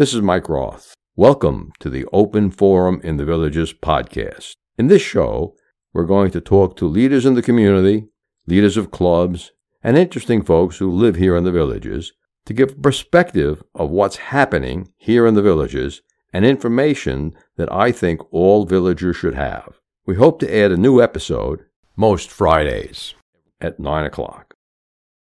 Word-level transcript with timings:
This 0.00 0.14
is 0.14 0.22
Mike 0.22 0.48
Roth. 0.48 0.94
Welcome 1.14 1.72
to 1.78 1.90
the 1.90 2.06
Open 2.10 2.50
Forum 2.50 3.02
in 3.04 3.18
the 3.18 3.24
Villages 3.26 3.74
podcast. 3.74 4.54
In 4.78 4.86
this 4.86 5.02
show, 5.02 5.54
we're 5.92 6.06
going 6.06 6.30
to 6.30 6.40
talk 6.40 6.74
to 6.76 6.86
leaders 6.86 7.26
in 7.26 7.34
the 7.34 7.42
community, 7.42 8.06
leaders 8.46 8.78
of 8.78 8.90
clubs, 8.90 9.52
and 9.82 9.98
interesting 9.98 10.40
folks 10.40 10.78
who 10.78 10.90
live 10.90 11.16
here 11.16 11.36
in 11.36 11.44
the 11.44 11.52
villages 11.52 12.14
to 12.46 12.54
give 12.54 12.80
perspective 12.80 13.62
of 13.74 13.90
what's 13.90 14.16
happening 14.32 14.90
here 14.96 15.26
in 15.26 15.34
the 15.34 15.42
villages 15.42 16.00
and 16.32 16.46
information 16.46 17.34
that 17.56 17.70
I 17.70 17.92
think 17.92 18.22
all 18.32 18.64
villagers 18.64 19.18
should 19.18 19.34
have. 19.34 19.80
We 20.06 20.14
hope 20.14 20.40
to 20.40 20.56
add 20.56 20.72
a 20.72 20.78
new 20.78 21.02
episode 21.02 21.66
most 21.94 22.30
Fridays 22.30 23.12
at 23.60 23.78
9 23.78 24.06
o'clock. 24.06 24.54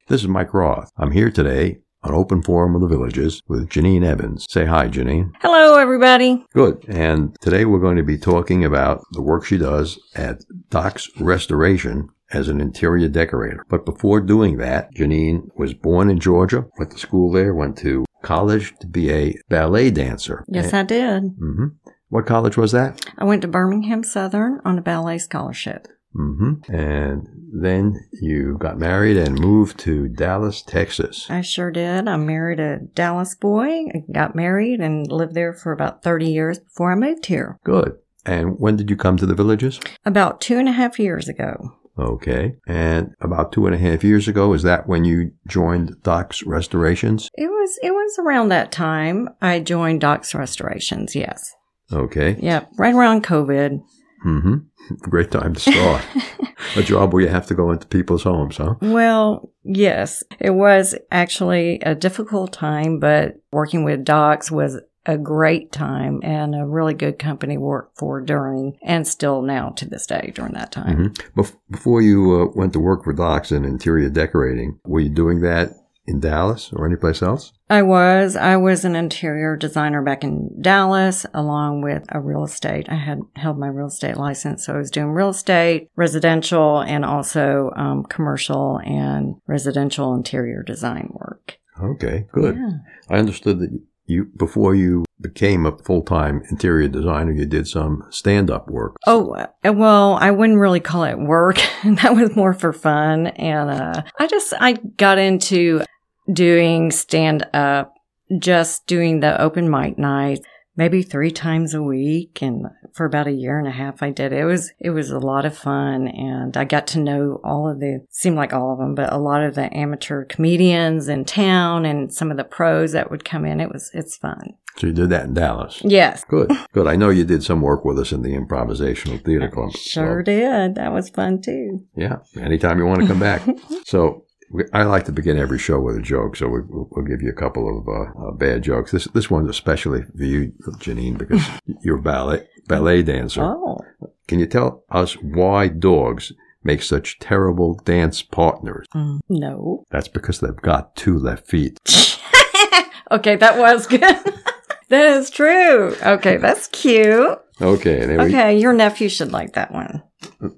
This 0.08 0.20
is 0.20 0.28
Mike 0.28 0.52
Roth. 0.52 0.90
I'm 0.98 1.12
here 1.12 1.30
today 1.30 1.78
on 2.06 2.14
Open 2.14 2.40
Forum 2.42 2.74
of 2.74 2.80
the 2.80 2.86
Villages 2.88 3.42
with 3.48 3.68
Janine 3.68 4.04
Evans. 4.04 4.46
Say 4.48 4.64
hi, 4.64 4.88
Janine. 4.88 5.32
Hello, 5.40 5.76
everybody. 5.78 6.44
Good. 6.54 6.84
And 6.88 7.36
today 7.40 7.64
we're 7.64 7.80
going 7.80 7.96
to 7.96 8.02
be 8.04 8.16
talking 8.18 8.64
about 8.64 9.02
the 9.12 9.22
work 9.22 9.44
she 9.44 9.58
does 9.58 9.98
at 10.14 10.42
Doc's 10.70 11.10
Restoration 11.20 12.08
as 12.32 12.48
an 12.48 12.60
interior 12.60 13.08
decorator. 13.08 13.64
But 13.68 13.84
before 13.84 14.20
doing 14.20 14.56
that, 14.58 14.94
Janine 14.94 15.48
was 15.56 15.74
born 15.74 16.08
in 16.10 16.20
Georgia, 16.20 16.66
went 16.78 16.92
to 16.92 16.98
school 16.98 17.32
there, 17.32 17.54
went 17.54 17.76
to 17.78 18.04
college 18.22 18.72
to 18.80 18.86
be 18.86 19.10
a 19.12 19.34
ballet 19.48 19.90
dancer. 19.90 20.44
Yes, 20.48 20.72
I 20.72 20.82
did. 20.84 21.22
hmm 21.38 21.66
What 22.08 22.26
college 22.26 22.56
was 22.56 22.72
that? 22.72 23.04
I 23.18 23.24
went 23.24 23.42
to 23.42 23.48
Birmingham 23.48 24.02
Southern 24.04 24.60
on 24.64 24.78
a 24.78 24.82
ballet 24.82 25.18
scholarship. 25.18 25.88
Hmm 26.16 26.54
And 26.68 27.28
then 27.52 28.08
you 28.12 28.56
got 28.58 28.78
married 28.78 29.16
and 29.16 29.38
moved 29.38 29.78
to 29.80 30.08
Dallas, 30.08 30.62
Texas. 30.62 31.26
I 31.30 31.42
sure 31.42 31.70
did. 31.70 32.08
I 32.08 32.16
married 32.16 32.60
a 32.60 32.78
Dallas 32.78 33.34
boy, 33.34 33.86
I 33.94 34.02
got 34.12 34.34
married, 34.34 34.80
and 34.80 35.10
lived 35.10 35.34
there 35.34 35.52
for 35.52 35.72
about 35.72 36.02
30 36.02 36.30
years 36.30 36.58
before 36.58 36.92
I 36.92 36.96
moved 36.96 37.26
here. 37.26 37.58
Good. 37.64 37.96
And 38.24 38.58
when 38.58 38.76
did 38.76 38.90
you 38.90 38.96
come 38.96 39.16
to 39.18 39.26
the 39.26 39.34
villages? 39.34 39.78
About 40.04 40.40
two 40.40 40.58
and 40.58 40.68
a 40.68 40.72
half 40.72 40.98
years 40.98 41.28
ago. 41.28 41.72
Okay. 41.98 42.56
And 42.66 43.14
about 43.20 43.52
two 43.52 43.66
and 43.66 43.74
a 43.74 43.78
half 43.78 44.04
years 44.04 44.28
ago, 44.28 44.52
is 44.52 44.62
that 44.64 44.86
when 44.86 45.04
you 45.04 45.32
joined 45.46 46.02
Doc's 46.02 46.42
Restorations? 46.42 47.30
It 47.34 47.46
was 47.46 47.78
it 47.82 47.92
was 47.92 48.18
around 48.18 48.48
that 48.50 48.70
time 48.72 49.30
I 49.40 49.60
joined 49.60 50.02
Doc's 50.02 50.34
Restorations. 50.34 51.14
Yes. 51.14 51.54
Okay. 51.92 52.36
Yep. 52.38 52.72
Right 52.76 52.94
around 52.94 53.24
COVID. 53.24 53.80
Hmm 54.26 54.56
Great 54.98 55.30
time 55.30 55.54
to 55.54 55.60
start. 55.60 56.04
a 56.76 56.82
job 56.82 57.12
where 57.12 57.22
you 57.22 57.28
have 57.28 57.46
to 57.46 57.54
go 57.54 57.70
into 57.70 57.86
people's 57.86 58.22
homes, 58.22 58.56
huh? 58.56 58.74
Well, 58.80 59.50
yes, 59.64 60.22
it 60.38 60.50
was 60.50 60.94
actually 61.10 61.80
a 61.80 61.94
difficult 61.94 62.52
time, 62.52 62.98
but 62.98 63.36
working 63.52 63.84
with 63.84 64.04
Doc's 64.04 64.50
was 64.50 64.80
a 65.04 65.16
great 65.16 65.70
time 65.70 66.20
and 66.24 66.54
a 66.54 66.66
really 66.66 66.94
good 66.94 67.18
company 67.18 67.56
work 67.56 67.90
for 67.96 68.20
during 68.20 68.76
and 68.82 69.06
still 69.06 69.42
now 69.42 69.70
to 69.70 69.88
this 69.88 70.06
day 70.06 70.32
during 70.34 70.52
that 70.54 70.72
time. 70.72 70.96
hmm 70.96 71.40
Bef- 71.40 71.56
before 71.70 72.02
you 72.02 72.42
uh, 72.42 72.52
went 72.56 72.72
to 72.72 72.80
work 72.80 73.04
for 73.04 73.12
Doc's 73.12 73.52
in 73.52 73.64
interior 73.64 74.08
decorating, 74.08 74.80
were 74.84 75.00
you 75.00 75.08
doing 75.10 75.40
that 75.42 75.70
in 76.06 76.20
Dallas 76.20 76.72
or 76.72 76.86
anyplace 76.86 77.22
else? 77.22 77.52
I 77.68 77.82
was 77.82 78.36
I 78.36 78.56
was 78.56 78.84
an 78.84 78.94
interior 78.94 79.56
designer 79.56 80.02
back 80.02 80.22
in 80.22 80.50
Dallas 80.60 81.26
along 81.34 81.82
with 81.82 82.04
a 82.10 82.20
real 82.20 82.44
estate. 82.44 82.86
I 82.88 82.96
had 82.96 83.20
held 83.34 83.58
my 83.58 83.68
real 83.68 83.88
estate 83.88 84.16
license, 84.16 84.66
so 84.66 84.74
I 84.74 84.78
was 84.78 84.90
doing 84.90 85.08
real 85.08 85.30
estate, 85.30 85.88
residential, 85.96 86.80
and 86.80 87.04
also 87.04 87.72
um, 87.76 88.04
commercial 88.04 88.78
and 88.84 89.36
residential 89.46 90.14
interior 90.14 90.62
design 90.62 91.10
work. 91.12 91.58
Okay, 91.82 92.26
good. 92.32 92.56
Yeah. 92.56 92.78
I 93.08 93.18
understood 93.18 93.58
that 93.58 93.78
you 94.06 94.26
before 94.36 94.74
you 94.74 95.04
became 95.20 95.66
a 95.66 95.76
full 95.78 96.02
time 96.02 96.42
interior 96.50 96.88
designer, 96.88 97.32
you 97.32 97.46
did 97.46 97.66
some 97.66 98.06
stand 98.10 98.50
up 98.50 98.68
work. 98.68 98.96
Oh, 99.06 99.34
uh, 99.34 99.72
well, 99.72 100.18
I 100.20 100.30
wouldn't 100.30 100.58
really 100.58 100.80
call 100.80 101.04
it 101.04 101.18
work. 101.18 101.56
that 101.84 102.14
was 102.14 102.36
more 102.36 102.52
for 102.52 102.72
fun. 102.72 103.28
And, 103.28 103.70
uh, 103.70 104.02
I 104.18 104.26
just, 104.26 104.52
I 104.60 104.74
got 104.74 105.18
into 105.18 105.82
doing 106.32 106.90
stand 106.90 107.46
up, 107.52 107.94
just 108.38 108.86
doing 108.86 109.20
the 109.20 109.40
open 109.40 109.70
mic 109.70 109.98
night, 109.98 110.40
maybe 110.76 111.02
three 111.02 111.30
times 111.30 111.74
a 111.74 111.82
week. 111.82 112.40
And 112.42 112.66
for 112.94 113.06
about 113.06 113.26
a 113.26 113.32
year 113.32 113.58
and 113.58 113.68
a 113.68 113.72
half, 113.72 114.02
I 114.02 114.10
did. 114.10 114.32
It 114.32 114.44
was, 114.44 114.72
it 114.80 114.90
was 114.90 115.10
a 115.10 115.18
lot 115.18 115.44
of 115.44 115.56
fun. 115.56 116.08
And 116.08 116.56
I 116.56 116.64
got 116.64 116.86
to 116.88 116.98
know 117.00 117.40
all 117.44 117.68
of 117.68 117.80
the, 117.80 118.04
seemed 118.10 118.36
like 118.36 118.52
all 118.52 118.72
of 118.72 118.78
them, 118.78 118.94
but 118.94 119.12
a 119.12 119.18
lot 119.18 119.42
of 119.42 119.54
the 119.54 119.74
amateur 119.76 120.24
comedians 120.24 121.08
in 121.08 121.24
town 121.24 121.84
and 121.84 122.12
some 122.12 122.30
of 122.30 122.36
the 122.36 122.44
pros 122.44 122.92
that 122.92 123.10
would 123.10 123.24
come 123.24 123.44
in. 123.44 123.60
It 123.60 123.70
was, 123.72 123.90
it's 123.94 124.16
fun. 124.16 124.54
So 124.78 124.88
you 124.88 124.92
did 124.92 125.08
that 125.08 125.24
in 125.24 125.32
Dallas. 125.32 125.80
Yes. 125.82 126.22
Good, 126.24 126.50
good. 126.72 126.86
I 126.86 126.96
know 126.96 127.08
you 127.08 127.24
did 127.24 127.42
some 127.42 127.62
work 127.62 127.86
with 127.86 127.98
us 127.98 128.12
in 128.12 128.20
the 128.20 128.34
improvisational 128.36 129.24
theater 129.24 129.48
club. 129.48 129.72
Sure 129.72 130.20
So, 130.20 130.22
did. 130.22 130.74
That 130.74 130.92
was 130.92 131.08
fun 131.08 131.40
too. 131.40 131.86
yeah, 131.96 132.18
anytime 132.38 132.78
you 132.78 132.84
want 132.84 133.00
to 133.00 133.06
come 133.06 133.18
back. 133.20 133.40
so 133.86 134.25
I 134.72 134.84
like 134.84 135.04
to 135.06 135.12
begin 135.12 135.38
every 135.38 135.58
show 135.58 135.80
with 135.80 135.96
a 135.96 136.02
joke, 136.02 136.36
so 136.36 136.48
we, 136.48 136.60
we'll, 136.60 136.88
we'll 136.90 137.04
give 137.04 137.20
you 137.20 137.30
a 137.30 137.34
couple 137.34 137.78
of 137.78 137.88
uh, 137.88 138.28
uh, 138.28 138.30
bad 138.32 138.62
jokes. 138.62 138.92
This 138.92 139.06
this 139.06 139.30
one's 139.30 139.50
especially 139.50 140.02
for 140.02 140.22
you, 140.22 140.52
Janine, 140.78 141.18
because 141.18 141.42
you're 141.82 141.98
a 141.98 142.02
ballet 142.02 142.46
ballet 142.66 143.02
dancer. 143.02 143.42
Oh. 143.42 143.80
Can 144.28 144.38
you 144.38 144.46
tell 144.46 144.84
us 144.90 145.14
why 145.14 145.68
dogs 145.68 146.32
make 146.62 146.82
such 146.82 147.18
terrible 147.18 147.74
dance 147.84 148.22
partners? 148.22 148.86
Mm, 148.94 149.20
no. 149.28 149.84
That's 149.90 150.08
because 150.08 150.40
they've 150.40 150.56
got 150.56 150.96
two 150.96 151.18
left 151.18 151.46
feet. 151.46 151.78
okay, 153.10 153.36
that 153.36 153.58
was 153.58 153.86
good. 153.86 154.00
that 154.88 155.16
is 155.16 155.30
true. 155.30 155.94
Okay, 156.02 156.36
that's 156.36 156.68
cute. 156.68 157.38
Okay, 157.60 158.04
there 158.04 158.20
Okay, 158.20 158.58
your 158.58 158.72
nephew 158.72 159.08
should 159.08 159.32
like 159.32 159.54
that 159.54 159.72
one. 159.72 160.02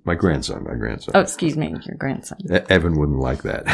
My 0.04 0.14
grandson, 0.14 0.64
my 0.64 0.74
grandson. 0.74 1.12
Oh, 1.14 1.20
excuse 1.20 1.56
me, 1.56 1.74
your 1.84 1.96
grandson. 1.96 2.38
Evan 2.68 2.98
wouldn't 2.98 3.18
like 3.18 3.42
that. 3.42 3.66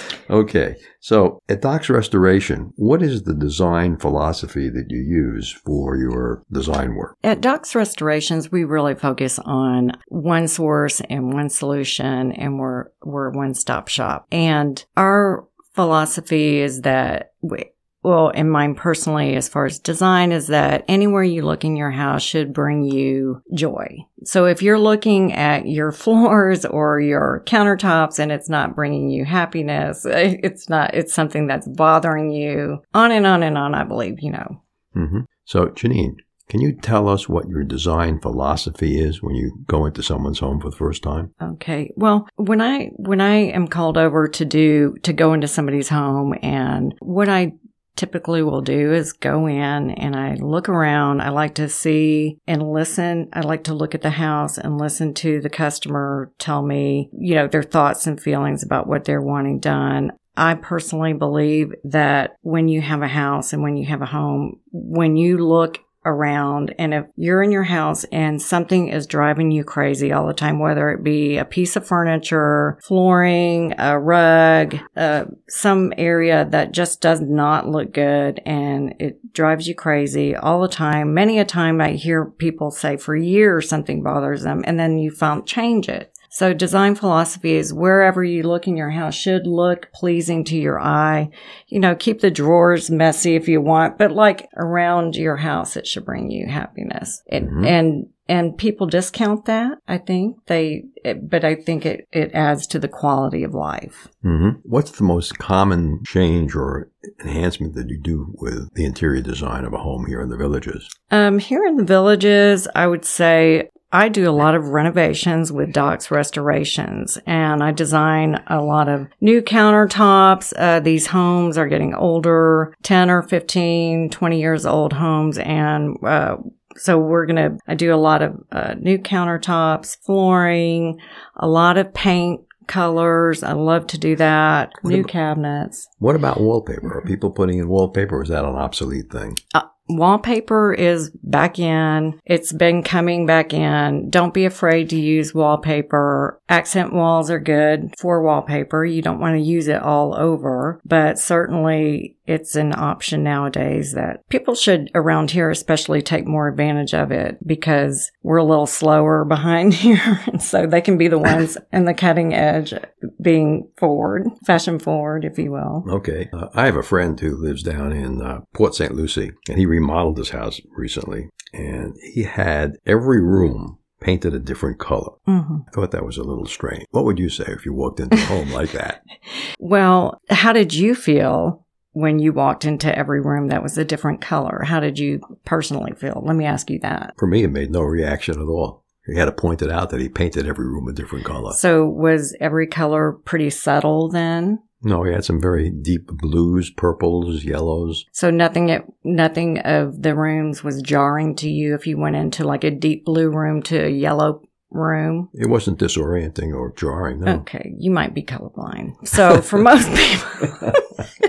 okay, 0.30 0.76
so 1.00 1.40
at 1.48 1.62
Doc's 1.62 1.88
Restoration, 1.88 2.72
what 2.76 3.02
is 3.02 3.22
the 3.22 3.34
design 3.34 3.96
philosophy 3.96 4.68
that 4.68 4.86
you 4.88 4.98
use 4.98 5.50
for 5.50 5.96
your 5.96 6.42
design 6.52 6.94
work? 6.94 7.16
At 7.24 7.40
Doc's 7.40 7.74
Restorations, 7.74 8.52
we 8.52 8.64
really 8.64 8.94
focus 8.94 9.38
on 9.38 9.92
one 10.08 10.48
source 10.48 11.00
and 11.08 11.32
one 11.32 11.48
solution, 11.48 12.32
and 12.32 12.58
we're 12.58 12.86
we're 13.02 13.30
one 13.30 13.54
stop 13.54 13.88
shop. 13.88 14.26
And 14.30 14.84
our 14.96 15.46
philosophy 15.74 16.58
is 16.60 16.82
that 16.82 17.32
we, 17.40 17.64
well, 18.02 18.30
in 18.30 18.50
mine 18.50 18.74
personally, 18.74 19.36
as 19.36 19.48
far 19.48 19.66
as 19.66 19.78
design, 19.78 20.32
is 20.32 20.48
that 20.48 20.84
anywhere 20.88 21.22
you 21.22 21.42
look 21.42 21.64
in 21.64 21.76
your 21.76 21.90
house 21.90 22.22
should 22.22 22.52
bring 22.52 22.82
you 22.82 23.42
joy. 23.54 24.04
So 24.24 24.46
if 24.46 24.60
you're 24.60 24.78
looking 24.78 25.32
at 25.32 25.66
your 25.66 25.92
floors 25.92 26.64
or 26.64 27.00
your 27.00 27.42
countertops 27.46 28.18
and 28.18 28.32
it's 28.32 28.48
not 28.48 28.74
bringing 28.74 29.10
you 29.10 29.24
happiness, 29.24 30.04
it's 30.08 30.68
not, 30.68 30.94
it's 30.94 31.14
something 31.14 31.46
that's 31.46 31.68
bothering 31.68 32.32
you, 32.32 32.82
on 32.94 33.12
and 33.12 33.26
on 33.26 33.42
and 33.42 33.56
on, 33.56 33.74
I 33.74 33.84
believe, 33.84 34.20
you 34.20 34.32
know. 34.32 34.62
hmm 34.94 35.20
So, 35.44 35.66
Janine, 35.66 36.16
can 36.48 36.60
you 36.60 36.72
tell 36.72 37.08
us 37.08 37.30
what 37.30 37.48
your 37.48 37.64
design 37.64 38.20
philosophy 38.20 39.00
is 39.00 39.22
when 39.22 39.34
you 39.34 39.64
go 39.66 39.86
into 39.86 40.02
someone's 40.02 40.40
home 40.40 40.60
for 40.60 40.68
the 40.68 40.76
first 40.76 41.02
time? 41.02 41.32
Okay. 41.40 41.92
Well, 41.96 42.28
when 42.36 42.60
I 42.60 42.90
when 42.96 43.22
I 43.22 43.36
am 43.36 43.68
called 43.68 43.96
over 43.96 44.28
to 44.28 44.44
do 44.44 44.94
to 45.04 45.14
go 45.14 45.32
into 45.32 45.48
somebody's 45.48 45.88
home 45.88 46.34
and 46.42 46.94
what 47.00 47.30
I 47.30 47.52
typically 47.96 48.42
will 48.42 48.60
do 48.60 48.92
is 48.92 49.12
go 49.12 49.46
in 49.46 49.90
and 49.90 50.16
I 50.16 50.34
look 50.34 50.68
around. 50.68 51.20
I 51.20 51.30
like 51.30 51.54
to 51.56 51.68
see 51.68 52.38
and 52.46 52.72
listen. 52.72 53.28
I 53.32 53.40
like 53.40 53.64
to 53.64 53.74
look 53.74 53.94
at 53.94 54.02
the 54.02 54.10
house 54.10 54.58
and 54.58 54.78
listen 54.78 55.14
to 55.14 55.40
the 55.40 55.50
customer 55.50 56.32
tell 56.38 56.62
me, 56.62 57.10
you 57.12 57.34
know, 57.34 57.48
their 57.48 57.62
thoughts 57.62 58.06
and 58.06 58.20
feelings 58.20 58.62
about 58.62 58.86
what 58.86 59.04
they're 59.04 59.20
wanting 59.20 59.60
done. 59.60 60.12
I 60.36 60.54
personally 60.54 61.12
believe 61.12 61.72
that 61.84 62.36
when 62.40 62.68
you 62.68 62.80
have 62.80 63.02
a 63.02 63.08
house 63.08 63.52
and 63.52 63.62
when 63.62 63.76
you 63.76 63.86
have 63.86 64.00
a 64.00 64.06
home, 64.06 64.60
when 64.70 65.16
you 65.16 65.38
look 65.38 65.78
around 66.04 66.74
and 66.78 66.92
if 66.92 67.06
you're 67.16 67.42
in 67.42 67.52
your 67.52 67.62
house 67.62 68.04
and 68.04 68.42
something 68.42 68.88
is 68.88 69.06
driving 69.06 69.50
you 69.50 69.62
crazy 69.62 70.12
all 70.12 70.26
the 70.26 70.32
time 70.32 70.58
whether 70.58 70.90
it 70.90 71.04
be 71.04 71.36
a 71.36 71.44
piece 71.44 71.76
of 71.76 71.86
furniture 71.86 72.78
flooring 72.82 73.72
a 73.78 73.98
rug 73.98 74.76
uh, 74.96 75.24
some 75.48 75.92
area 75.96 76.44
that 76.50 76.72
just 76.72 77.00
does 77.00 77.20
not 77.20 77.68
look 77.68 77.92
good 77.92 78.40
and 78.44 78.94
it 78.98 79.32
drives 79.32 79.68
you 79.68 79.74
crazy 79.74 80.34
all 80.34 80.60
the 80.60 80.68
time 80.68 81.14
many 81.14 81.38
a 81.38 81.44
time 81.44 81.80
i 81.80 81.90
hear 81.92 82.24
people 82.24 82.70
say 82.70 82.96
for 82.96 83.14
years 83.14 83.68
something 83.68 84.02
bothers 84.02 84.42
them 84.42 84.62
and 84.66 84.78
then 84.78 84.98
you 84.98 85.10
found 85.10 85.46
change 85.46 85.88
it 85.88 86.11
so 86.32 86.54
design 86.54 86.94
philosophy 86.94 87.56
is 87.56 87.74
wherever 87.74 88.24
you 88.24 88.42
look 88.42 88.66
in 88.66 88.74
your 88.74 88.88
house 88.88 89.14
should 89.14 89.46
look 89.46 89.90
pleasing 89.92 90.44
to 90.44 90.56
your 90.56 90.80
eye. 90.80 91.28
You 91.68 91.78
know, 91.78 91.94
keep 91.94 92.20
the 92.22 92.30
drawers 92.30 92.90
messy 92.90 93.36
if 93.36 93.48
you 93.48 93.60
want, 93.60 93.98
but 93.98 94.12
like 94.12 94.48
around 94.56 95.14
your 95.14 95.36
house, 95.36 95.76
it 95.76 95.86
should 95.86 96.06
bring 96.06 96.30
you 96.30 96.46
happiness. 96.46 97.22
It, 97.26 97.44
Mhm. 97.44 97.66
And 97.66 98.06
and 98.28 98.56
people 98.56 98.86
discount 98.86 99.44
that. 99.44 99.76
I 99.86 99.98
think 99.98 100.36
they, 100.46 100.84
it, 101.04 101.28
but 101.28 101.44
I 101.44 101.54
think 101.54 101.84
it 101.84 102.06
it 102.12 102.30
adds 102.32 102.66
to 102.68 102.78
the 102.78 102.88
quality 102.88 103.42
of 103.42 103.52
life. 103.52 104.08
Mm-hmm. 104.24 104.60
What's 104.62 104.92
the 104.92 105.04
most 105.04 105.38
common 105.38 106.00
change 106.06 106.54
or 106.54 106.88
enhancement 107.20 107.74
that 107.74 107.90
you 107.90 108.00
do 108.00 108.32
with 108.38 108.72
the 108.72 108.86
interior 108.86 109.20
design 109.20 109.66
of 109.66 109.74
a 109.74 109.78
home 109.78 110.06
here 110.06 110.22
in 110.22 110.30
the 110.30 110.38
villages? 110.38 110.88
Um, 111.10 111.40
here 111.40 111.66
in 111.66 111.76
the 111.76 111.84
villages, 111.84 112.66
I 112.74 112.86
would 112.86 113.04
say 113.04 113.68
I 113.92 114.08
do 114.08 114.28
a 114.28 114.32
lot 114.32 114.54
of 114.54 114.68
renovations 114.68 115.52
with 115.52 115.72
Doc's 115.72 116.10
Restorations 116.10 117.18
and 117.26 117.62
I 117.62 117.72
design 117.72 118.42
a 118.46 118.62
lot 118.62 118.88
of 118.88 119.06
new 119.20 119.42
countertops. 119.42 120.52
Uh, 120.56 120.80
these 120.80 121.08
homes 121.08 121.58
are 121.58 121.68
getting 121.68 121.94
older, 121.94 122.74
10 122.82 123.10
or 123.10 123.22
15, 123.22 124.08
20 124.08 124.40
years 124.40 124.64
old 124.64 124.94
homes. 124.94 125.36
And, 125.38 125.96
uh, 126.02 126.36
so 126.76 126.98
we're 126.98 127.26
going 127.26 127.36
to, 127.36 127.58
I 127.68 127.74
do 127.74 127.94
a 127.94 127.96
lot 127.96 128.22
of 128.22 128.42
uh, 128.50 128.74
new 128.80 128.96
countertops, 128.96 129.98
flooring, 130.06 130.98
a 131.36 131.46
lot 131.46 131.76
of 131.76 131.92
paint 131.92 132.40
colors. 132.66 133.42
I 133.42 133.52
love 133.52 133.86
to 133.88 133.98
do 133.98 134.16
that. 134.16 134.72
What 134.80 134.92
new 134.92 135.00
about- 135.00 135.10
cabinets. 135.10 135.86
What 135.98 136.16
about 136.16 136.40
wallpaper? 136.40 136.96
Are 136.96 137.02
people 137.02 137.30
putting 137.30 137.58
in 137.58 137.68
wallpaper 137.68 138.16
or 138.16 138.22
is 138.22 138.30
that 138.30 138.44
an 138.44 138.54
obsolete 138.54 139.12
thing? 139.12 139.36
Uh, 139.52 139.62
wallpaper 139.96 140.72
is 140.72 141.10
back 141.22 141.58
in. 141.58 142.20
It's 142.24 142.52
been 142.52 142.82
coming 142.82 143.26
back 143.26 143.52
in. 143.52 144.10
Don't 144.10 144.34
be 144.34 144.44
afraid 144.44 144.90
to 144.90 145.00
use 145.00 145.34
wallpaper. 145.34 146.40
Accent 146.48 146.92
walls 146.92 147.30
are 147.30 147.40
good 147.40 147.94
for 147.98 148.22
wallpaper. 148.22 148.84
You 148.84 149.02
don't 149.02 149.20
want 149.20 149.36
to 149.36 149.42
use 149.42 149.68
it 149.68 149.82
all 149.82 150.14
over, 150.14 150.80
but 150.84 151.18
certainly 151.18 152.16
it's 152.26 152.54
an 152.54 152.72
option 152.72 153.24
nowadays 153.24 153.92
that 153.94 154.26
people 154.28 154.54
should 154.54 154.90
around 154.94 155.32
here 155.32 155.50
especially 155.50 156.00
take 156.00 156.26
more 156.26 156.46
advantage 156.46 156.94
of 156.94 157.10
it 157.10 157.36
because 157.46 158.10
we're 158.22 158.36
a 158.36 158.44
little 158.44 158.66
slower 158.66 159.24
behind 159.28 159.74
here. 159.74 160.20
And 160.26 160.42
so 160.42 160.66
they 160.66 160.80
can 160.80 160.96
be 160.96 161.08
the 161.08 161.18
ones 161.18 161.58
in 161.72 161.84
the 161.84 161.94
cutting 161.94 162.34
edge 162.34 162.74
being 163.20 163.68
forward, 163.76 164.26
fashion 164.46 164.78
forward, 164.78 165.24
if 165.24 165.38
you 165.38 165.52
will. 165.52 165.84
Okay. 165.88 166.28
Uh, 166.32 166.48
I 166.54 166.66
have 166.66 166.76
a 166.76 166.82
friend 166.82 167.18
who 167.18 167.36
lives 167.36 167.62
down 167.62 167.92
in 167.92 168.22
uh, 168.22 168.40
Port 168.54 168.74
St. 168.74 168.94
Lucie, 168.94 169.32
and 169.48 169.58
he 169.58 169.66
remodeled 169.82 170.18
his 170.18 170.30
house 170.30 170.60
recently, 170.76 171.28
and 171.52 171.96
he 172.14 172.22
had 172.22 172.76
every 172.86 173.20
room 173.20 173.78
painted 174.00 174.34
a 174.34 174.38
different 174.40 174.78
color. 174.78 175.12
hmm 175.26 175.58
I 175.68 175.70
thought 175.72 175.90
that 175.92 176.04
was 176.04 176.16
a 176.18 176.24
little 176.24 176.46
strange. 176.46 176.84
What 176.90 177.04
would 177.04 177.18
you 177.18 177.28
say 177.28 177.44
if 177.48 177.64
you 177.66 177.72
walked 177.72 178.00
into 178.00 178.16
a 178.16 178.20
home 178.20 178.50
like 178.50 178.72
that? 178.72 179.02
Well, 179.60 180.20
how 180.28 180.52
did 180.52 180.74
you 180.74 180.96
feel 180.96 181.64
when 181.92 182.18
you 182.18 182.32
walked 182.32 182.64
into 182.64 182.96
every 182.98 183.20
room 183.20 183.46
that 183.48 183.62
was 183.62 183.78
a 183.78 183.84
different 183.84 184.20
color? 184.20 184.64
How 184.64 184.80
did 184.80 184.98
you 184.98 185.20
personally 185.44 185.92
feel? 185.92 186.20
Let 186.26 186.34
me 186.34 186.44
ask 186.44 186.68
you 186.68 186.80
that. 186.80 187.14
For 187.16 187.28
me, 187.28 187.44
it 187.44 187.52
made 187.52 187.70
no 187.70 187.82
reaction 187.82 188.40
at 188.40 188.48
all. 188.48 188.82
He 189.06 189.16
had 189.16 189.26
to 189.26 189.32
point 189.32 189.62
it 189.62 189.70
out 189.70 189.90
that 189.90 190.00
he 190.00 190.08
painted 190.08 190.48
every 190.48 190.66
room 190.66 190.88
a 190.88 190.92
different 190.92 191.24
color. 191.24 191.52
So 191.52 191.86
was 191.86 192.36
every 192.40 192.66
color 192.66 193.12
pretty 193.12 193.50
subtle 193.50 194.08
then? 194.10 194.58
No, 194.82 195.04
he 195.04 195.12
had 195.12 195.24
some 195.24 195.40
very 195.40 195.70
deep 195.70 196.06
blues, 196.06 196.70
purples, 196.70 197.44
yellows. 197.44 198.04
So 198.12 198.30
nothing 198.30 198.92
nothing 199.04 199.58
of 199.60 200.02
the 200.02 200.14
rooms 200.14 200.64
was 200.64 200.82
jarring 200.82 201.36
to 201.36 201.48
you 201.48 201.74
if 201.74 201.86
you 201.86 201.96
went 201.96 202.16
into 202.16 202.44
like 202.44 202.64
a 202.64 202.70
deep 202.70 203.04
blue 203.04 203.30
room 203.30 203.62
to 203.64 203.86
a 203.86 203.90
yellow 203.90 204.42
room. 204.70 205.28
It 205.34 205.48
wasn't 205.48 205.78
disorienting 205.78 206.54
or 206.54 206.72
jarring, 206.72 207.20
no. 207.20 207.36
Okay, 207.40 207.74
you 207.78 207.90
might 207.90 208.14
be 208.14 208.22
colorblind. 208.22 209.06
So 209.06 209.40
for 209.40 209.58
most 209.62 209.88
people, 209.88 210.72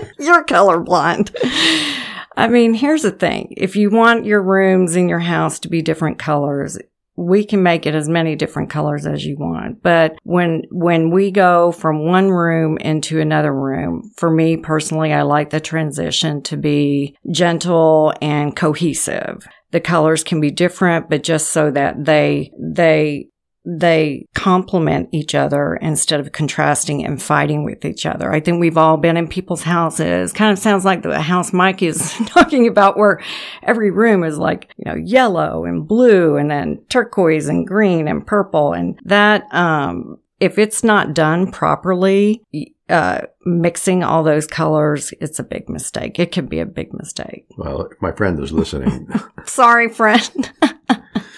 you're 0.18 0.44
colorblind. 0.44 1.34
I 2.36 2.48
mean, 2.48 2.74
here's 2.74 3.02
the 3.02 3.12
thing. 3.12 3.54
If 3.56 3.76
you 3.76 3.90
want 3.90 4.24
your 4.24 4.42
rooms 4.42 4.96
in 4.96 5.08
your 5.08 5.20
house 5.20 5.60
to 5.60 5.68
be 5.68 5.82
different 5.82 6.18
colors, 6.18 6.78
we 7.16 7.44
can 7.44 7.62
make 7.62 7.86
it 7.86 7.94
as 7.94 8.08
many 8.08 8.34
different 8.34 8.70
colors 8.70 9.06
as 9.06 9.24
you 9.24 9.36
want. 9.36 9.82
But 9.82 10.18
when, 10.24 10.62
when 10.70 11.10
we 11.10 11.30
go 11.30 11.72
from 11.72 12.06
one 12.06 12.30
room 12.30 12.76
into 12.78 13.20
another 13.20 13.52
room, 13.52 14.10
for 14.16 14.30
me 14.30 14.56
personally, 14.56 15.12
I 15.12 15.22
like 15.22 15.50
the 15.50 15.60
transition 15.60 16.42
to 16.44 16.56
be 16.56 17.16
gentle 17.30 18.12
and 18.20 18.56
cohesive. 18.56 19.46
The 19.70 19.80
colors 19.80 20.24
can 20.24 20.40
be 20.40 20.50
different, 20.50 21.08
but 21.08 21.22
just 21.22 21.50
so 21.50 21.70
that 21.70 22.04
they, 22.04 22.50
they 22.58 23.26
they 23.64 24.26
complement 24.34 25.08
each 25.12 25.34
other 25.34 25.76
instead 25.76 26.20
of 26.20 26.32
contrasting 26.32 27.04
and 27.04 27.22
fighting 27.22 27.64
with 27.64 27.84
each 27.84 28.04
other. 28.04 28.30
I 28.30 28.40
think 28.40 28.60
we've 28.60 28.76
all 28.76 28.98
been 28.98 29.16
in 29.16 29.26
people's 29.26 29.62
houses. 29.62 30.32
Kind 30.32 30.52
of 30.52 30.58
sounds 30.58 30.84
like 30.84 31.02
the 31.02 31.20
house 31.20 31.52
Mike 31.52 31.82
is 31.82 32.12
talking 32.26 32.68
about 32.68 32.98
where 32.98 33.22
every 33.62 33.90
room 33.90 34.22
is 34.22 34.36
like, 34.36 34.70
you 34.76 34.84
know, 34.84 34.96
yellow 34.96 35.64
and 35.64 35.88
blue 35.88 36.36
and 36.36 36.50
then 36.50 36.82
turquoise 36.90 37.48
and 37.48 37.66
green 37.66 38.06
and 38.06 38.26
purple. 38.26 38.74
And 38.74 38.98
that, 39.04 39.52
um, 39.54 40.18
if 40.40 40.58
it's 40.58 40.84
not 40.84 41.14
done 41.14 41.50
properly, 41.50 42.42
uh, 42.90 43.22
mixing 43.46 44.02
all 44.02 44.22
those 44.22 44.46
colors, 44.46 45.14
it's 45.20 45.38
a 45.38 45.44
big 45.44 45.70
mistake. 45.70 46.18
It 46.18 46.32
can 46.32 46.46
be 46.46 46.60
a 46.60 46.66
big 46.66 46.92
mistake. 46.92 47.46
Well, 47.56 47.88
my 48.02 48.12
friend 48.12 48.38
is 48.42 48.52
listening, 48.52 49.08
Sorry, 49.46 49.88
friend. 49.88 50.52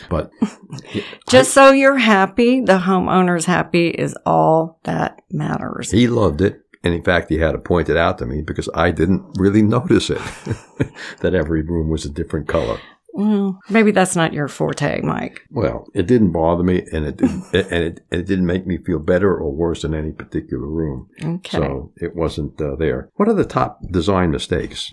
but 0.08 0.30
Just 1.28 1.52
so 1.52 1.72
you're 1.72 1.96
happy, 1.98 2.60
the 2.60 2.78
homeowner's 2.78 3.44
happy 3.46 3.88
is 3.88 4.16
all 4.24 4.78
that 4.84 5.20
matters. 5.30 5.90
he 5.90 6.06
loved 6.08 6.40
it. 6.40 6.60
And 6.84 6.94
in 6.94 7.02
fact, 7.02 7.30
he 7.30 7.38
had 7.38 7.52
to 7.52 7.58
point 7.58 7.88
it 7.88 7.96
out 7.96 8.18
to 8.18 8.26
me 8.26 8.42
because 8.42 8.68
I 8.72 8.92
didn't 8.92 9.24
really 9.38 9.62
notice 9.62 10.08
it 10.08 10.18
that 11.20 11.34
every 11.34 11.62
room 11.62 11.88
was 11.88 12.04
a 12.04 12.10
different 12.10 12.46
color. 12.46 12.78
Well, 13.12 13.58
maybe 13.70 13.92
that's 13.92 14.14
not 14.14 14.34
your 14.34 14.46
forte, 14.46 15.00
Mike. 15.00 15.40
Well, 15.50 15.86
it 15.94 16.06
didn't 16.06 16.32
bother 16.32 16.62
me, 16.62 16.86
and 16.92 17.06
it 17.06 17.16
didn't, 17.16 17.44
and 17.54 17.82
it, 17.84 18.00
it 18.12 18.26
didn't 18.26 18.44
make 18.46 18.66
me 18.66 18.76
feel 18.76 18.98
better 18.98 19.34
or 19.34 19.50
worse 19.50 19.84
in 19.84 19.94
any 19.94 20.12
particular 20.12 20.66
room. 20.66 21.08
Okay. 21.20 21.56
So 21.56 21.92
it 21.96 22.14
wasn't 22.14 22.60
uh, 22.60 22.76
there. 22.76 23.08
What 23.14 23.28
are 23.28 23.34
the 23.34 23.46
top 23.46 23.80
design 23.90 24.30
mistakes? 24.30 24.92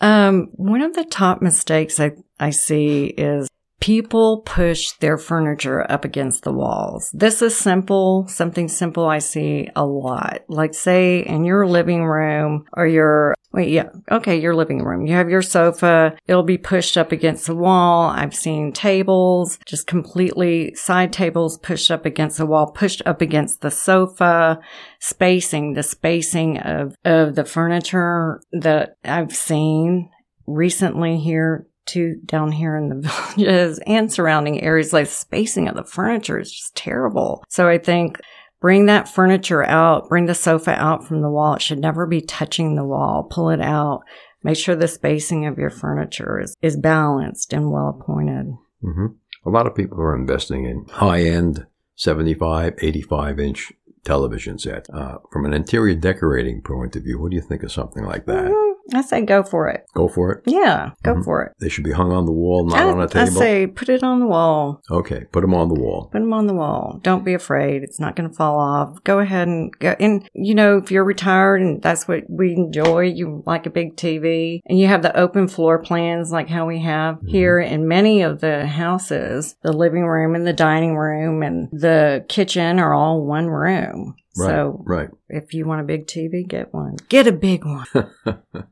Um, 0.00 0.48
one 0.54 0.82
of 0.82 0.94
the 0.94 1.04
top 1.04 1.40
mistakes 1.42 2.00
I, 2.00 2.12
I 2.40 2.50
see 2.50 3.04
is 3.06 3.48
people 3.80 4.42
push 4.42 4.92
their 4.92 5.16
furniture 5.16 5.90
up 5.90 6.04
against 6.04 6.44
the 6.44 6.52
walls. 6.52 7.10
This 7.12 7.40
is 7.40 7.56
simple, 7.56 8.26
something 8.28 8.68
simple 8.68 9.06
I 9.06 9.18
see 9.18 9.68
a 9.74 9.84
lot. 9.84 10.42
Like 10.48 10.74
say 10.74 11.20
in 11.20 11.44
your 11.44 11.66
living 11.66 12.04
room 12.04 12.66
or 12.74 12.86
your, 12.86 13.34
wait, 13.52 13.70
yeah, 13.70 13.88
okay, 14.10 14.38
your 14.38 14.54
living 14.54 14.84
room. 14.84 15.06
You 15.06 15.14
have 15.14 15.30
your 15.30 15.42
sofa. 15.42 16.14
It'll 16.26 16.42
be 16.42 16.58
pushed 16.58 16.98
up 16.98 17.10
against 17.10 17.46
the 17.46 17.56
wall. 17.56 18.10
I've 18.10 18.34
seen 18.34 18.72
tables, 18.72 19.58
just 19.64 19.86
completely 19.86 20.74
side 20.74 21.12
tables 21.12 21.58
pushed 21.58 21.90
up 21.90 22.04
against 22.04 22.36
the 22.36 22.46
wall, 22.46 22.70
pushed 22.70 23.02
up 23.06 23.22
against 23.22 23.62
the 23.62 23.70
sofa 23.70 24.60
spacing, 25.00 25.72
the 25.72 25.82
spacing 25.82 26.58
of, 26.58 26.94
of 27.06 27.34
the 27.34 27.46
furniture 27.46 28.42
that 28.52 28.96
I've 29.04 29.34
seen 29.34 30.10
recently 30.46 31.18
here 31.18 31.66
too 31.86 32.16
down 32.24 32.52
here 32.52 32.76
in 32.76 32.88
the 32.88 33.08
villages 33.36 33.80
and 33.86 34.12
surrounding 34.12 34.62
areas 34.62 34.92
like 34.92 35.06
spacing 35.06 35.68
of 35.68 35.76
the 35.76 35.84
furniture 35.84 36.38
is 36.38 36.52
just 36.52 36.76
terrible. 36.76 37.44
So 37.48 37.68
I 37.68 37.78
think 37.78 38.20
bring 38.60 38.86
that 38.86 39.08
furniture 39.08 39.64
out, 39.64 40.08
bring 40.08 40.26
the 40.26 40.34
sofa 40.34 40.72
out 40.72 41.06
from 41.06 41.22
the 41.22 41.30
wall. 41.30 41.54
It 41.54 41.62
should 41.62 41.80
never 41.80 42.06
be 42.06 42.20
touching 42.20 42.74
the 42.74 42.84
wall. 42.84 43.26
Pull 43.30 43.50
it 43.50 43.60
out. 43.60 44.02
Make 44.42 44.56
sure 44.56 44.74
the 44.74 44.88
spacing 44.88 45.46
of 45.46 45.58
your 45.58 45.70
furniture 45.70 46.40
is, 46.40 46.56
is 46.62 46.76
balanced 46.76 47.52
and 47.52 47.70
well 47.70 47.88
appointed. 48.00 48.56
hmm 48.82 49.06
A 49.44 49.50
lot 49.50 49.66
of 49.66 49.74
people 49.74 50.00
are 50.00 50.16
investing 50.16 50.64
in 50.64 50.86
high 50.88 51.22
end 51.22 51.66
75, 51.96 52.74
85 52.80 53.40
inch 53.40 53.72
television 54.04 54.58
set. 54.58 54.86
Uh, 54.92 55.18
from 55.32 55.44
an 55.44 55.52
interior 55.52 55.94
decorating 55.94 56.62
point 56.62 56.96
of 56.96 57.02
view, 57.04 57.20
what 57.20 57.30
do 57.30 57.36
you 57.36 57.42
think 57.42 57.62
of 57.62 57.72
something 57.72 58.04
like 58.04 58.26
that? 58.26 58.46
Mm, 58.46 58.74
I 58.94 59.02
say 59.02 59.22
go 59.22 59.42
for 59.42 59.68
it. 59.68 59.84
Go 59.94 60.08
for 60.08 60.32
it. 60.32 60.42
Yeah, 60.46 60.90
go 61.02 61.14
Mhm. 61.14 61.24
for 61.24 61.42
it. 61.44 61.52
They 61.60 61.68
should 61.68 61.84
be 61.84 61.92
hung 61.92 62.10
on 62.12 62.26
the 62.26 62.32
wall, 62.32 62.66
not 62.66 62.78
I, 62.78 62.84
on 62.90 63.00
a 63.00 63.06
table. 63.06 63.20
I 63.20 63.30
say 63.30 63.66
put 63.66 63.88
it 63.88 64.02
on 64.02 64.20
the 64.20 64.26
wall. 64.26 64.80
okay, 64.90 65.24
put 65.32 65.42
them 65.42 65.54
on 65.54 65.68
the 65.68 65.74
wall. 65.80 66.08
Put 66.12 66.20
them 66.20 66.32
on 66.32 66.46
the 66.46 66.54
wall. 66.54 66.98
Don't 67.02 67.24
be 67.24 67.34
afraid. 67.34 67.82
It's 67.82 68.00
not 68.00 68.16
going 68.16 68.28
to 68.28 68.34
fall 68.34 68.58
off. 68.58 69.02
Go 69.04 69.18
ahead 69.20 69.46
and 69.48 69.72
go. 69.78 69.94
And, 70.00 70.28
you 70.34 70.54
know, 70.54 70.78
if 70.78 70.90
you're 70.90 71.04
retired 71.04 71.60
and 71.60 71.80
that's 71.82 72.08
what 72.08 72.24
we 72.28 72.54
enjoy, 72.54 73.02
you 73.02 73.42
like 73.46 73.66
a 73.66 73.70
big 73.70 73.96
TV 73.96 74.60
and 74.66 74.78
you 74.78 74.86
have 74.88 75.02
the 75.02 75.16
open 75.16 75.46
floor 75.46 75.78
plans 75.78 76.32
like 76.32 76.48
how 76.48 76.66
we 76.66 76.80
have 76.80 77.16
Mm-hmm. 77.16 77.28
here 77.28 77.58
in 77.60 77.86
many 77.88 78.22
of 78.22 78.40
the 78.40 78.66
houses, 78.66 79.56
the 79.62 79.72
living 79.72 80.04
room 80.06 80.34
and 80.34 80.46
the 80.46 80.52
dining 80.52 80.96
room 80.96 81.42
and 81.42 81.68
the 81.72 82.24
kitchen 82.28 82.78
are 82.78 82.92
all 82.94 83.24
one 83.24 83.48
room. 83.48 83.89
Right, 84.36 84.48
So 84.48 84.82
right. 84.86 85.08
if 85.28 85.54
you 85.54 85.66
want 85.66 85.80
a 85.80 85.84
big 85.84 86.06
TV, 86.06 86.46
get 86.46 86.72
one. 86.72 86.96
Get 87.08 87.26
a 87.26 87.32
big 87.32 87.64
one. 87.64 87.86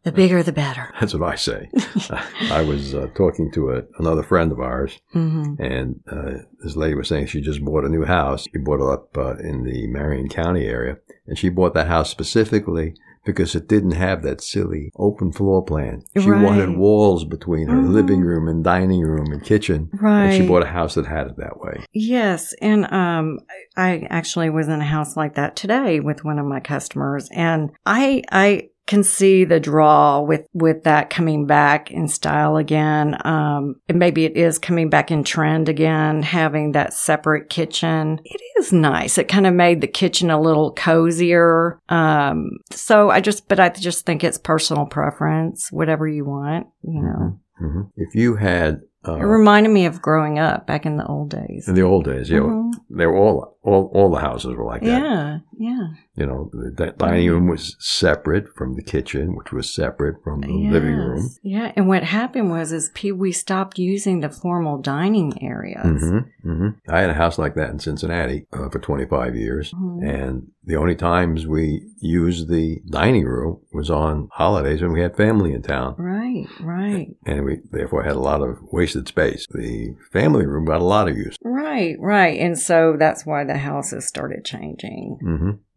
the 0.03 0.13
bigger, 0.13 0.43
the 0.43 0.53
better. 0.53 0.93
That's 1.01 1.15
what 1.15 1.23
I 1.29 1.35
say. 1.35 1.69
I 2.51 2.63
was 2.63 2.95
uh, 2.95 3.09
talking 3.15 3.51
to 3.53 3.73
a, 3.73 3.83
another 3.99 4.23
friend 4.23 4.53
of 4.53 4.61
ours, 4.61 4.99
hmm 5.13 5.55
and 5.59 6.01
uh, 6.11 6.45
this 6.63 6.77
lady 6.77 6.95
was 6.95 7.09
saying 7.09 7.27
she 7.27 7.41
just 7.41 7.65
bought 7.65 7.85
a 7.85 7.89
new 7.89 8.05
house. 8.05 8.45
She 8.53 8.59
bought 8.59 8.81
it 8.81 8.93
up 8.93 9.17
uh, 9.19 9.37
in 9.39 9.65
the 9.65 9.87
Marion 9.89 10.29
County 10.29 10.65
area, 10.67 10.99
and 11.27 11.37
she 11.37 11.49
bought 11.49 11.75
that 11.75 11.89
house 11.89 12.11
specifically 12.11 12.95
because 13.29 13.55
it 13.55 13.69
didn't 13.69 13.91
have 13.91 14.23
that 14.23 14.41
silly 14.41 14.91
open 14.97 15.31
floor 15.31 15.63
plan. 15.63 16.03
She 16.17 16.31
Right. 16.31 16.43
wanted 16.43 16.79
walls 16.79 17.27
between 17.27 17.69
her 17.69 17.77
Mhm. 17.77 17.93
living 17.93 18.21
room 18.23 18.49
and 18.49 18.65
dining 18.65 19.03
room 19.03 19.31
and 19.31 19.43
kitchen. 19.43 19.91
Right. 20.01 20.23
And 20.25 20.33
she 20.33 20.49
bought 20.49 20.63
a 20.63 20.67
house 20.79 20.95
that 20.95 21.05
had 21.05 21.27
it 21.27 21.37
that 21.37 21.61
way. 21.61 21.85
Yes, 21.93 22.55
and 22.63 22.91
um, 22.91 23.41
I 23.77 24.07
actually 24.09 24.49
was 24.49 24.67
in 24.69 24.81
a 24.81 24.85
house 24.97 25.15
like 25.15 25.35
that 25.35 25.57
today 25.57 26.01
with 26.01 26.25
one 26.25 26.39
of 26.39 26.47
my 26.47 26.61
customers, 26.61 27.29
and 27.35 27.71
I 27.85 28.23
I 28.33 28.69
can 28.89 29.05
see 29.05 29.45
the 29.45 29.61
draw 29.61 30.21
with 30.21 30.47
with 30.53 30.83
that 30.83 31.11
coming 31.11 31.47
back 31.47 31.91
in 31.93 32.09
style 32.09 32.57
again. 32.57 33.17
Um, 33.25 33.77
and 33.89 33.99
maybe 34.01 34.25
it 34.25 34.37
is 34.37 34.59
coming 34.59 34.91
back 34.91 35.11
in 35.13 35.23
trend 35.23 35.69
again, 35.69 36.23
having 36.23 36.73
that 36.73 36.93
separate 36.95 37.49
kitchen. 37.51 38.21
It 38.25 38.41
is 38.59 38.73
nice. 38.73 39.17
It 39.19 39.29
kind 39.29 39.47
of 39.47 39.55
made 39.55 39.81
the 39.81 39.87
kitchen 39.87 40.31
a 40.31 40.41
little 40.41 40.73
cozier. 40.73 41.79
Um, 41.89 42.51
so 42.73 43.11
I 43.11 43.21
just, 43.21 43.47
but 43.49 43.61
I 43.61 43.69
just 43.69 44.05
think 44.07 44.25
it's 44.25 44.39
personal 44.39 44.87
preference, 44.87 45.71
whatever 45.71 46.09
you 46.09 46.25
want, 46.25 46.67
you 46.83 47.03
know. 47.03 47.39
hmm 47.59 47.83
If 47.97 48.15
you 48.15 48.37
had, 48.37 48.81
uh, 49.07 49.17
It 49.17 49.25
reminded 49.25 49.71
me 49.71 49.87
of 49.87 50.03
growing 50.03 50.39
up 50.39 50.67
back 50.67 50.87
in 50.87 50.97
the 50.97 51.07
old 51.07 51.31
days. 51.31 51.69
in 51.69 51.75
the 51.75 51.83
old 51.83 52.05
days, 52.05 52.31
yeah. 52.31 52.41
Mhm. 52.41 52.73
they 52.91 53.07
were 53.07 53.17
all, 53.17 53.57
all, 53.63 53.91
all 53.95 54.11
the 54.11 54.21
houses 54.21 54.55
were 54.57 54.65
like 54.65 54.83
that. 54.83 54.89
Yeah, 55.03 55.39
yeah. 55.59 55.87
You 56.19 56.27
know, 56.27 56.51
the 56.53 56.93
dining 56.99 57.31
room 57.31 57.47
was 57.49 57.77
separate 57.79 58.47
from 58.57 58.75
the 58.75 58.83
kitchen, 58.83 59.37
which 59.37 59.53
was 59.53 59.73
separate 59.73 60.17
from 60.25 60.41
the 60.41 60.49
living 60.71 60.97
room. 60.97 61.29
Yeah, 61.43 61.73
and 61.77 61.87
what 61.87 62.03
happened 62.03 62.51
was 62.51 62.73
is 62.73 62.91
we 63.15 63.33
stopped 63.33 63.79
using 63.79 64.21
the 64.21 64.29
formal 64.29 64.79
dining 64.79 65.41
areas. 65.43 66.03
hmm 66.03 66.19
hmm 66.43 66.69
I 66.89 67.01
had 67.01 67.11
a 67.11 67.15
house 67.15 67.39
like 67.39 67.55
that 67.55 67.71
in 67.71 67.79
Cincinnati 67.79 68.47
uh, 68.53 68.69
for 68.69 68.79
25 68.79 69.37
years. 69.37 69.73
Mhm. 69.73 70.09
And 70.09 70.49
the 70.65 70.77
only 70.77 70.97
times 70.97 71.47
we 71.47 71.83
used 72.01 72.49
the 72.49 72.81
dining 72.91 73.25
room 73.25 73.61
was 73.73 73.91
on 73.91 74.29
holidays 74.33 74.83
when 74.83 74.93
we 74.93 75.01
had 75.01 75.17
family 75.17 75.53
in 75.53 75.63
town. 75.63 75.95
Right, 75.99 76.47
right, 76.61 77.09
And 77.27 77.45
we 77.45 77.61
therefore 77.71 78.03
had 78.03 78.17
a 78.17 78.21
lot 78.21 78.43
of 78.43 78.59
wasted 78.73 79.09
space. 79.09 79.47
The 79.51 79.95
family 80.13 80.47
room 80.47 80.65
got 80.65 80.81
a 80.81 80.85
lot 80.85 81.09
of 81.09 81.17
use. 81.17 81.37
right, 81.45 81.97
right. 82.01 82.39
And 82.41 82.59
so 82.59 82.97
that's 82.99 83.25
why 83.25 83.45
the 83.45 83.59
houses 83.59 84.07
started 84.07 84.45
changing. 84.45 85.19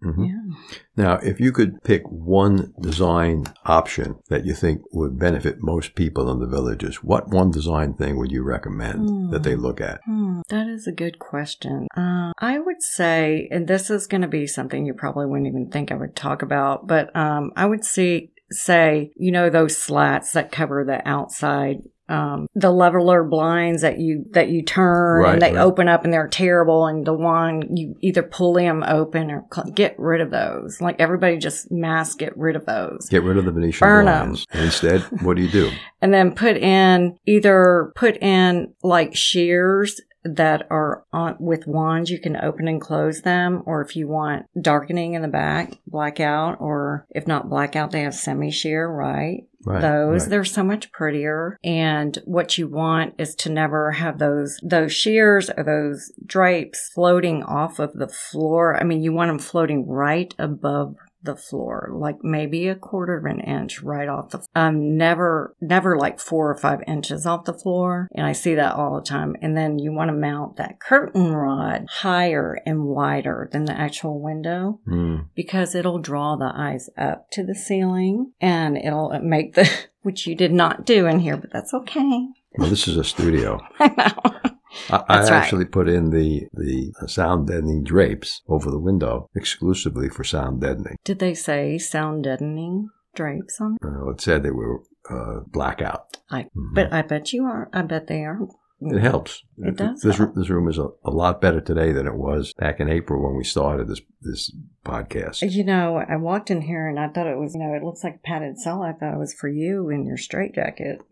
Hmm 0.02 0.12
hmm 0.12 0.26
Yeah. 0.26 0.56
Now, 0.98 1.14
if 1.24 1.40
you 1.40 1.52
could 1.52 1.82
pick 1.84 2.04
one 2.06 2.74
design 2.80 3.46
option 3.66 4.20
that 4.30 4.46
you 4.46 4.54
think 4.54 4.82
would 4.92 5.18
benefit 5.18 5.62
most 5.62 5.96
people 5.96 6.30
in 6.30 6.40
the 6.40 6.48
villages, 6.48 7.04
what 7.04 7.30
one 7.30 7.52
design 7.52 7.94
thing 7.94 8.18
would 8.18 8.32
you 8.32 8.44
recommend 8.44 9.32
that 9.32 9.44
they 9.44 9.56
look 9.56 9.80
at? 9.82 10.02
Hmm, 10.06 10.42
that 10.50 10.68
is 10.68 10.88
a 10.88 10.92
good 10.92 11.20
question. 11.20 11.88
Uh, 11.96 12.32
I 12.38 12.60
would 12.60 12.82
say, 12.82 13.48
and 13.52 13.68
this 13.68 13.90
is 13.90 14.08
going 14.08 14.22
to 14.22 14.28
be 14.28 14.48
something 14.48 14.86
you 14.86 14.94
probably 14.94 15.26
wouldn't 15.26 15.48
even 15.48 15.70
think 15.70 15.92
I 15.92 15.96
would 15.96 16.16
talk 16.16 16.42
about, 16.42 16.88
but 16.88 17.16
um, 17.16 17.52
I 17.56 17.66
would 17.66 17.86
see 17.86 18.32
say, 18.52 19.12
you 19.16 19.32
know, 19.32 19.50
those 19.50 19.78
slats 19.78 20.34
that 20.34 20.52
cover 20.52 20.84
the 20.84 21.08
outside. 21.08 21.78
Um, 22.10 22.48
the 22.56 22.68
Levolor 22.68 23.30
blinds 23.30 23.84
that 23.84 24.00
you 24.00 24.26
that 24.32 24.50
you 24.50 24.64
turn 24.64 25.22
Right, 25.22 25.34
and 25.34 25.42
they 25.42 25.54
right. 25.54 25.62
open 25.62 25.88
up 25.88 26.04
and 26.04 26.12
they're 26.12 26.28
terrible 26.28 26.86
and 26.88 27.06
the 27.06 27.14
one 27.14 27.76
you 27.78 27.96
either 28.02 28.22
pull 28.22 28.54
them 28.54 28.84
open 28.86 29.32
or 29.32 29.46
cl- 29.54 29.72
get 29.72 29.96
rid 29.98 30.20
of 30.20 30.30
those 30.30 30.82
like 30.82 31.00
everybody 31.00 31.38
just 31.38 31.72
mass 31.72 32.14
get 32.16 32.36
rid 32.38 32.56
of 32.58 32.66
those 32.66 33.08
Get 33.10 33.24
rid 33.24 33.38
of 33.38 33.46
the 33.46 33.52
Venetian 33.52 33.86
Burn 33.86 34.06
blinds. 34.06 34.46
And 34.52 34.66
instead, 34.66 35.02
what 35.22 35.38
do 35.38 35.44
you 35.44 35.50
do? 35.50 35.72
and 36.02 36.14
then 36.14 36.34
put 36.34 36.58
in 36.58 37.18
either 37.26 37.94
put 37.96 38.18
in 38.18 38.74
like 38.84 39.16
sheers 39.16 40.02
that 40.24 40.68
are 40.70 41.04
on 41.12 41.36
with 41.40 41.66
wands 41.68 42.10
you 42.10 42.20
can 42.20 42.36
open 42.38 42.68
and 42.68 42.80
close 42.82 43.22
them 43.22 43.64
or 43.66 43.82
if 43.82 43.96
you 43.96 44.08
want 44.08 44.46
darkening 44.62 45.14
in 45.14 45.22
the 45.22 45.28
back 45.28 45.74
blackout 45.88 46.58
or 46.60 47.06
if 47.10 47.28
not 47.28 47.50
blackout 47.50 47.92
they 47.92 48.02
have 48.02 48.14
semi 48.16 48.52
sheer 48.52 48.88
right 48.88 49.46
Right. 49.64 49.82
those 49.82 50.22
right. 50.24 50.30
they're 50.32 50.44
so 50.44 50.64
much 50.64 50.92
prettier 50.92 51.60
and 51.64 52.18
what 52.26 52.58
you 52.58 52.68
want 52.68 53.14
is 53.20 53.36
to 53.36 53.50
never 53.52 53.92
have 53.92 54.18
those 54.18 54.60
those 54.64 54.92
sheers 54.92 55.52
or 55.56 55.64
those 55.64 56.12
drapes 56.26 56.90
floating 56.96 57.44
off 57.44 57.78
of 57.78 57.94
the 57.94 58.08
floor 58.08 58.76
i 58.80 58.84
mean 58.84 59.04
you 59.04 59.14
want 59.14 59.30
them 59.30 59.38
floating 59.38 59.88
right 59.88 60.34
above 60.40 60.96
the 61.24 61.36
floor 61.36 61.90
like 61.94 62.18
maybe 62.24 62.68
a 62.68 62.76
quarter 62.76 63.18
of 63.18 63.26
an 63.26 63.40
inch 63.40 63.82
right 63.82 64.08
off 64.10 64.30
the 64.32 64.46
um 64.56 64.98
never 64.98 65.56
never 65.62 65.98
like 65.98 66.20
four 66.20 66.50
or 66.50 66.58
five 66.58 66.80
inches 66.88 67.26
off 67.26 67.46
the 67.46 67.54
floor 67.54 68.08
and 68.16 68.26
i 68.26 68.32
see 68.32 68.56
that 68.56 68.74
all 68.76 68.96
the 68.96 69.06
time 69.06 69.36
and 69.42 69.56
then 69.56 69.78
you 69.80 69.92
want 69.92 70.10
to 70.10 70.16
mount 70.18 70.58
that 70.58 70.80
curtain 70.80 71.32
rod 71.34 71.86
higher 71.90 72.60
and 72.66 72.84
wider 72.86 73.50
than 73.52 73.66
the 73.66 73.80
actual 73.80 74.20
window 74.22 74.80
Mm. 74.88 75.28
because 75.36 75.76
it'll 75.76 76.00
draw 76.00 76.36
the 76.36 76.52
eyes 76.56 76.90
up 76.98 77.30
to 77.32 77.44
the 77.44 77.56
ceiling 77.56 78.32
and 78.42 78.78
it'll 78.78 79.18
make 79.22 79.54
the 79.56 79.70
which 80.02 80.26
you 80.26 80.34
did 80.36 80.52
not 80.52 80.86
do 80.86 81.06
in 81.06 81.20
here, 81.20 81.38
but 81.38 81.52
that's 81.54 81.74
okay. 81.74 82.28
Well, 82.58 82.70
this 82.70 82.88
is 82.88 82.98
a 82.98 83.04
studio. 83.04 83.60
I 83.80 83.88
know. 83.90 84.52
I, 84.90 85.04
I 85.08 85.20
right. 85.22 85.32
actually 85.32 85.66
put 85.66 85.88
in 85.90 86.10
the, 86.12 86.48
the 86.54 86.94
sound 87.08 87.48
deadening 87.48 87.84
drapes 87.84 88.42
over 88.48 88.70
the 88.72 88.80
window 88.80 89.30
exclusively 89.36 90.10
for 90.10 90.24
sound 90.24 90.62
deadening. 90.62 90.98
Did 91.04 91.20
they 91.20 91.34
say 91.34 91.78
sound 91.78 92.24
deadening 92.24 92.90
drapes 93.16 93.60
on? 93.60 93.78
Uh, 93.84 94.10
it 94.12 94.22
said 94.22 94.44
they 94.44 94.52
were 94.52 94.82
uh, 95.10 95.42
blackout. 95.48 96.18
I 96.30 96.44
Mhm. 96.56 96.74
but 96.74 96.94
I 96.94 97.02
bet 97.02 97.34
you 97.34 97.46
are. 97.46 97.70
I 97.74 97.82
bet 97.82 98.08
they 98.08 98.24
are. 98.24 98.40
It 98.84 99.00
helps. 99.00 99.44
It 99.60 99.76
does 99.76 100.02
This, 100.02 100.18
help. 100.18 100.34
this 100.34 100.50
room 100.50 100.68
is 100.68 100.80
a, 100.80 100.88
a 101.06 101.12
lot 101.12 101.40
better 101.40 101.62
today 101.62 101.92
than 101.92 102.08
it 102.08 102.16
was 102.16 102.52
back 102.58 102.80
in 102.80 102.90
April 102.90 103.22
when 103.24 103.36
we 103.38 103.44
started 103.44 103.88
this 103.88 104.02
this 104.24 104.52
podcast. 104.84 105.42
You 105.52 105.64
know, 105.64 105.98
I 105.98 106.16
walked 106.16 106.50
in 106.50 106.62
here 106.62 106.88
and 106.88 107.00
I 107.00 107.08
thought 107.10 107.28
it 107.28 107.38
was, 107.38 107.54
you 107.54 107.60
know, 107.60 107.74
it 107.76 107.84
looks 107.84 108.04
like 108.04 108.16
a 108.16 108.28
padded 108.28 108.58
cell. 108.60 108.82
I 108.82 108.94
thought 108.94 109.14
it 109.14 109.20
was 109.20 109.34
for 109.34 109.48
you 109.48 109.90
in 109.90 110.06
your 110.06 110.18
straitjacket. 110.18 111.02